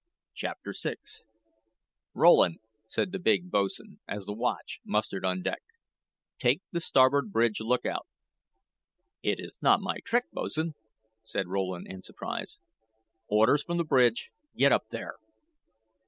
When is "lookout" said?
7.61-8.07